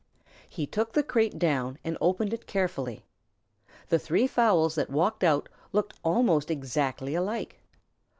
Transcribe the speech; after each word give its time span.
He 0.49 0.65
took 0.65 0.93
the 0.93 1.03
crate 1.03 1.37
down 1.37 1.77
and 1.83 1.95
opened 2.01 2.33
it 2.33 2.47
carefully. 2.47 3.05
The 3.89 3.99
three 3.99 4.25
fowls 4.25 4.73
that 4.73 4.89
walked 4.89 5.23
out 5.23 5.47
looked 5.73 5.93
almost 6.03 6.49
exactly 6.49 7.13
alike. 7.13 7.59